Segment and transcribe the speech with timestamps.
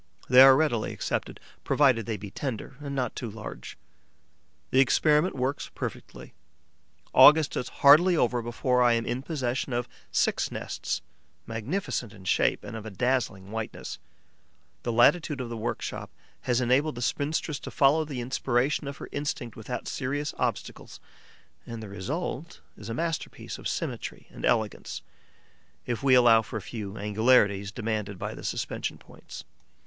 [0.27, 3.77] They are readily accepted, provided they be tender and not too large.
[4.71, 6.33] The experiment works perfectly.
[7.13, 11.03] August is hardly over before I am in possession of six nests,
[11.45, 13.99] magnificent in shape and of a dazzling whiteness.
[14.81, 16.09] The latitude of the workshop
[16.49, 20.99] has enabled the spinstress to follow the inspiration of her instinct without serious obstacles;
[21.67, 25.03] and the result is a masterpiece of symmetry and elegance,
[25.85, 29.43] if we allow for a few angularities demanded by the suspension points.